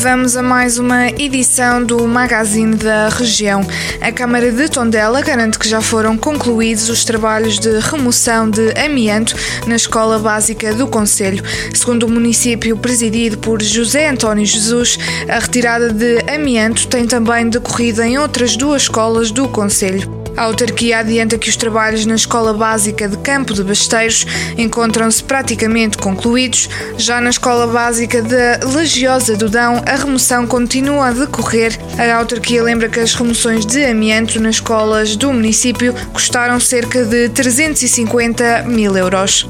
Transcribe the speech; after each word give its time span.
Vamos 0.00 0.36
a 0.36 0.42
mais 0.44 0.78
uma 0.78 1.08
edição 1.08 1.82
do 1.82 2.06
Magazine 2.06 2.76
da 2.76 3.08
Região. 3.08 3.66
A 4.00 4.12
Câmara 4.12 4.52
de 4.52 4.68
Tondela 4.68 5.20
garante 5.20 5.58
que 5.58 5.68
já 5.68 5.80
foram 5.80 6.16
concluídos 6.16 6.88
os 6.88 7.04
trabalhos 7.04 7.58
de 7.58 7.80
remoção 7.80 8.48
de 8.48 8.70
amianto 8.78 9.34
na 9.66 9.74
Escola 9.74 10.16
Básica 10.20 10.72
do 10.72 10.86
Conselho. 10.86 11.42
Segundo 11.74 12.04
o 12.04 12.10
município 12.10 12.76
presidido 12.76 13.38
por 13.38 13.60
José 13.60 14.08
António 14.08 14.46
Jesus, 14.46 14.98
a 15.28 15.40
retirada 15.40 15.92
de 15.92 16.20
amianto 16.32 16.86
tem 16.86 17.04
também 17.04 17.50
decorrido 17.50 18.00
em 18.02 18.18
outras 18.18 18.56
duas 18.56 18.82
escolas 18.82 19.32
do 19.32 19.48
Conselho. 19.48 20.17
A 20.38 20.42
autarquia 20.42 20.98
adianta 20.98 21.36
que 21.36 21.48
os 21.50 21.56
trabalhos 21.56 22.06
na 22.06 22.14
Escola 22.14 22.54
Básica 22.54 23.08
de 23.08 23.16
Campo 23.18 23.52
de 23.52 23.64
Basteiros 23.64 24.24
encontram-se 24.56 25.20
praticamente 25.24 25.98
concluídos. 25.98 26.70
Já 26.96 27.20
na 27.20 27.30
Escola 27.30 27.66
Básica 27.66 28.22
da 28.22 28.60
Legiosa 28.72 29.36
do 29.36 29.48
Dão, 29.48 29.82
a 29.84 29.96
remoção 29.96 30.46
continua 30.46 31.08
a 31.08 31.12
decorrer. 31.12 31.76
A 31.98 32.14
autarquia 32.14 32.62
lembra 32.62 32.88
que 32.88 33.00
as 33.00 33.14
remoções 33.14 33.66
de 33.66 33.84
amianto 33.84 34.40
nas 34.40 34.54
escolas 34.54 35.16
do 35.16 35.32
município 35.32 35.92
custaram 36.12 36.60
cerca 36.60 37.04
de 37.04 37.30
350 37.30 38.62
mil 38.62 38.96
euros. 38.96 39.44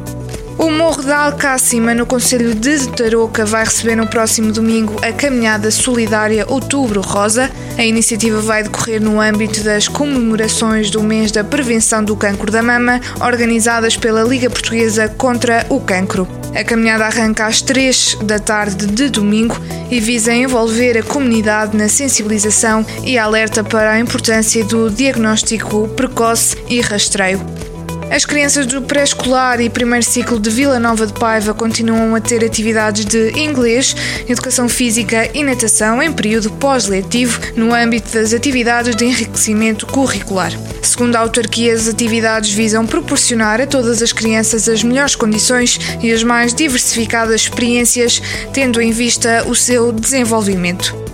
O 0.59 0.73
Morro 0.73 1.05
da 1.05 1.19
Alcácima, 1.19 1.95
no 1.95 2.05
Conselho 2.05 2.53
de 2.53 2.89
Tarouca, 2.89 3.47
vai 3.47 3.65
receber 3.65 3.95
no 3.95 4.09
próximo 4.09 4.51
domingo 4.51 4.97
a 5.07 5.13
caminhada 5.13 5.71
solidária 5.71 6.45
Outubro 6.49 7.01
Rosa. 7.01 7.49
A 7.79 7.85
iniciativa 7.85 8.41
vai 8.41 8.65
decorrer 8.65 9.01
no 9.01 9.21
âmbito 9.21 9.63
das 9.63 9.87
comemorações 9.87 10.91
do 10.91 11.01
mês 11.01 11.31
da 11.31 11.45
prevenção 11.45 12.03
do 12.03 12.17
cancro 12.17 12.51
da 12.51 12.61
mama, 12.61 13.01
organizadas 13.21 13.97
pela 13.97 14.25
Liga 14.25 14.51
Portuguesa 14.51 15.09
contra 15.09 15.65
o 15.69 15.81
Cancro. 15.81 16.27
A 16.53 16.65
caminhada 16.65 17.07
arranca 17.07 17.47
às 17.47 17.63
3 17.63 18.19
da 18.25 18.41
tarde 18.41 18.85
de 18.85 19.11
domingo 19.11 19.57
e 19.89 20.01
visa 20.01 20.35
envolver 20.35 20.99
a 20.99 21.05
comunidade 21.05 21.77
na 21.77 21.89
sensibilização 21.89 22.85
e 23.05 23.17
alerta 23.17 23.63
para 23.63 23.93
a 23.93 24.01
importância 24.01 24.65
do 24.65 24.91
diagnóstico 24.91 25.87
precoce 25.91 26.57
e 26.69 26.81
rastreio. 26.81 27.68
As 28.11 28.25
crianças 28.25 28.67
do 28.67 28.81
pré-escolar 28.81 29.61
e 29.61 29.69
primeiro 29.69 30.05
ciclo 30.05 30.41
de 30.41 30.49
Vila 30.49 30.79
Nova 30.81 31.07
de 31.07 31.13
Paiva 31.13 31.53
continuam 31.53 32.15
a 32.15 32.21
ter 32.21 32.43
atividades 32.43 33.05
de 33.05 33.39
inglês, 33.39 33.95
educação 34.27 34.67
física 34.67 35.31
e 35.35 35.45
natação 35.45 36.03
em 36.03 36.11
período 36.11 36.51
pós-letivo 36.53 37.39
no 37.55 37.75
âmbito 37.75 38.11
das 38.13 38.33
atividades 38.33 38.97
de 38.97 39.05
enriquecimento 39.05 39.87
curricular. 39.87 40.53
Segundo 40.83 41.17
a 41.17 41.21
autarquia, 41.21 41.75
as 41.75 41.87
atividades 41.87 42.51
visam 42.51 42.87
proporcionar 42.87 43.61
a 43.61 43.67
todas 43.67 44.03
as 44.03 44.13
crianças 44.13 44.69
as 44.69 44.83
melhores 44.83 45.15
condições 45.15 45.79
e 46.03 46.11
as 46.11 46.23
mais 46.23 46.55
diversificadas 46.55 47.43
experiências, 47.43 48.23
tendo 48.55 48.81
em 48.81 48.91
vista 48.91 49.45
o 49.47 49.55
seu 49.55 49.93
desenvolvimento. 49.93 51.08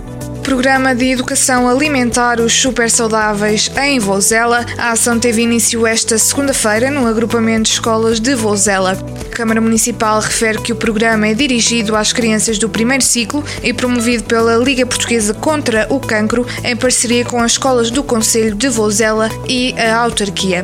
Programa 0.45 0.93
de 0.93 1.05
Educação 1.07 1.67
Alimentar 1.67 2.39
Os 2.39 2.53
Super 2.53 2.87
Saudáveis 2.87 3.71
em 3.81 3.97
Vozela. 3.97 4.63
A 4.77 4.91
ação 4.91 5.19
teve 5.19 5.41
início 5.41 5.87
esta 5.87 6.19
segunda-feira 6.19 6.91
no 6.91 7.07
agrupamento 7.07 7.63
de 7.63 7.69
escolas 7.69 8.19
de 8.19 8.35
Vozela. 8.35 8.91
A 8.91 9.35
Câmara 9.35 9.59
Municipal 9.59 10.19
refere 10.19 10.61
que 10.61 10.71
o 10.71 10.75
programa 10.75 11.27
é 11.27 11.33
dirigido 11.33 11.95
às 11.95 12.13
crianças 12.13 12.59
do 12.59 12.69
primeiro 12.69 13.03
ciclo 13.03 13.43
e 13.63 13.73
promovido 13.73 14.25
pela 14.25 14.55
Liga 14.57 14.85
Portuguesa 14.85 15.33
contra 15.33 15.87
o 15.89 15.99
Cancro 15.99 16.45
em 16.63 16.75
parceria 16.75 17.25
com 17.25 17.41
as 17.41 17.53
escolas 17.53 17.89
do 17.89 18.03
Conselho 18.03 18.53
de 18.53 18.69
Vozela 18.69 19.31
e 19.49 19.73
a 19.79 19.97
autarquia. 19.97 20.63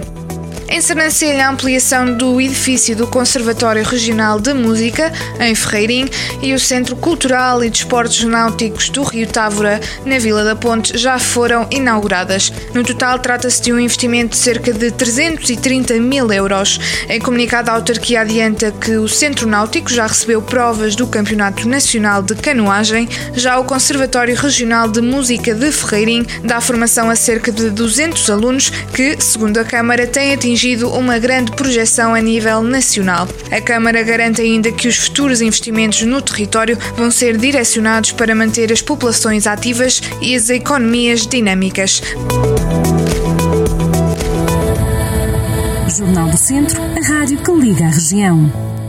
Em 0.71 0.79
Sernancelha, 0.79 1.47
a 1.47 1.51
ampliação 1.51 2.15
do 2.15 2.39
edifício 2.39 2.95
do 2.95 3.05
Conservatório 3.05 3.83
Regional 3.83 4.39
de 4.39 4.53
Música, 4.53 5.11
em 5.37 5.53
Ferreirim, 5.53 6.07
e 6.41 6.53
o 6.53 6.59
Centro 6.59 6.95
Cultural 6.95 7.61
e 7.61 7.69
Desportos 7.69 8.23
Náuticos 8.23 8.89
do 8.89 9.03
Rio 9.03 9.27
Távora, 9.27 9.81
na 10.05 10.17
Vila 10.17 10.45
da 10.45 10.55
Ponte, 10.55 10.97
já 10.97 11.19
foram 11.19 11.67
inauguradas. 11.69 12.53
No 12.73 12.85
total, 12.85 13.19
trata-se 13.19 13.61
de 13.61 13.73
um 13.73 13.79
investimento 13.81 14.29
de 14.29 14.37
cerca 14.37 14.71
de 14.71 14.91
330 14.91 15.95
mil 15.95 16.31
euros. 16.31 16.79
Em 17.09 17.19
comunicado, 17.19 17.69
a 17.69 17.73
autarquia 17.73 18.21
adianta 18.21 18.71
que 18.71 18.95
o 18.95 19.09
Centro 19.09 19.49
Náutico 19.49 19.91
já 19.91 20.07
recebeu 20.07 20.41
provas 20.41 20.95
do 20.95 21.05
Campeonato 21.05 21.67
Nacional 21.67 22.23
de 22.23 22.33
Canoagem, 22.35 23.09
já 23.33 23.59
o 23.59 23.65
Conservatório 23.65 24.37
Regional 24.37 24.87
de 24.87 25.01
Música 25.01 25.53
de 25.53 25.69
Ferreirim 25.69 26.25
dá 26.45 26.61
formação 26.61 27.09
a 27.09 27.15
cerca 27.17 27.51
de 27.51 27.69
200 27.69 28.29
alunos 28.29 28.69
que, 28.69 29.21
segundo 29.21 29.57
a 29.57 29.65
Câmara, 29.65 30.07
têm 30.07 30.33
atingido 30.33 30.60
atingido 30.61 30.91
uma 30.91 31.17
grande 31.17 31.51
projeção 31.53 32.13
a 32.13 32.21
nível 32.21 32.61
nacional. 32.61 33.27
A 33.51 33.59
Câmara 33.59 34.03
garante 34.03 34.41
ainda 34.41 34.71
que 34.71 34.87
os 34.87 34.95
futuros 34.95 35.41
investimentos 35.41 36.03
no 36.03 36.21
território 36.21 36.77
vão 36.95 37.09
ser 37.09 37.35
direcionados 37.35 38.11
para 38.11 38.35
manter 38.35 38.71
as 38.71 38.79
populações 38.79 39.47
ativas 39.47 40.03
e 40.21 40.35
as 40.35 40.51
economias 40.51 41.25
dinâmicas. 41.25 42.03
Jornal 45.97 46.29
do 46.29 46.37
Centro, 46.37 46.79
a 46.79 47.07
rádio 47.07 47.39
que 47.39 47.51
liga 47.51 47.85
a 47.85 47.89
região. 47.89 48.80